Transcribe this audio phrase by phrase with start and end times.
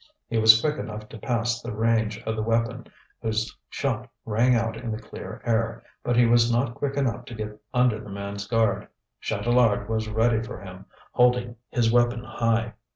[0.27, 2.87] He was quick enough to pass the range of the weapon,
[3.21, 7.35] whose shot rang out in the clear air, but he was not quick enough to
[7.35, 8.87] get under the man's guard.
[9.19, 12.73] Chatelard was ready for him, holding his weapon high.